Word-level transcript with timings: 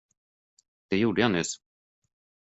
Det 0.91 0.97
gjorde 0.99 1.21
jag 1.21 1.31
nyss. 1.31 1.55